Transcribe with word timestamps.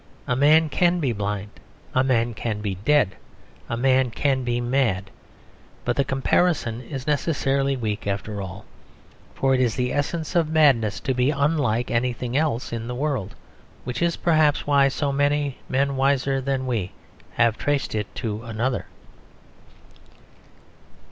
A 0.25 0.35
man 0.35 0.67
can 0.67 0.99
be 0.99 1.13
blind; 1.13 1.51
a 1.93 2.03
man 2.03 2.33
can 2.33 2.59
be 2.59 2.73
dead; 2.73 3.17
a 3.69 3.77
man 3.77 4.09
can 4.09 4.43
be 4.43 4.59
mad. 4.59 5.11
But 5.85 5.95
the 5.95 6.03
comparison 6.03 6.81
is 6.81 7.05
necessarily 7.05 7.77
weak, 7.77 8.07
after 8.07 8.41
all. 8.41 8.65
For 9.35 9.53
it 9.53 9.61
is 9.61 9.75
the 9.75 9.93
essence 9.93 10.35
of 10.35 10.49
madness 10.49 10.99
to 11.01 11.13
be 11.13 11.29
unlike 11.29 11.91
anything 11.91 12.35
else 12.35 12.73
in 12.73 12.87
the 12.87 12.95
world: 12.95 13.35
which 13.83 14.01
is 14.01 14.15
perhaps 14.15 14.65
why 14.65 14.87
so 14.87 15.11
many 15.11 15.59
men 15.69 15.95
wiser 15.95 16.41
than 16.41 16.65
we 16.65 16.93
have 17.33 17.55
traced 17.59 17.93
it 17.93 18.07
to 18.15 18.41
another. 18.41 18.87